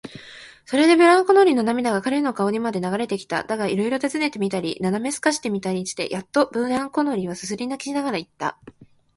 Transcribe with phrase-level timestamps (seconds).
[0.65, 3.43] それでブランコ乗りの涙が彼の顔にまで流れてきた。
[3.43, 8.57] だが、いろいろたずねてみたり、なだめすかしてみたりしてやっと、ブランコ乗りはすすり泣きしながらいった。